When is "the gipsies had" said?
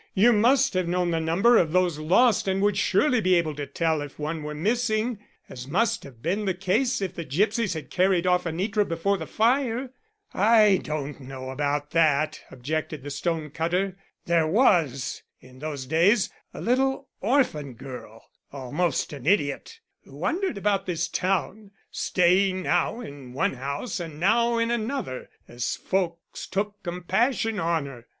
7.13-7.91